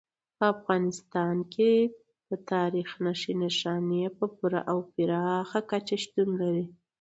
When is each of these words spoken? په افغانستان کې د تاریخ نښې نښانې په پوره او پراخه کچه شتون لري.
په 0.37 0.43
افغانستان 0.55 1.35
کې 1.53 1.71
د 2.29 2.31
تاریخ 2.51 2.89
نښې 3.03 3.33
نښانې 3.41 4.01
په 4.17 4.25
پوره 4.35 4.61
او 4.71 4.77
پراخه 4.93 5.59
کچه 5.71 5.95
شتون 6.03 6.29
لري. 6.41 6.65